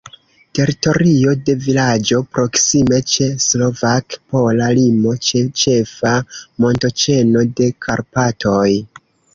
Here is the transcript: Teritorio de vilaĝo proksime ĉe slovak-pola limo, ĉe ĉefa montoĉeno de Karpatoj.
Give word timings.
Teritorio 0.59 1.33
de 1.49 1.53
vilaĝo 1.65 2.21
proksime 2.37 2.99
ĉe 3.13 3.27
slovak-pola 3.49 4.71
limo, 4.81 5.15
ĉe 5.29 5.45
ĉefa 5.65 6.17
montoĉeno 6.65 7.49
de 7.61 7.73
Karpatoj. 7.87 8.69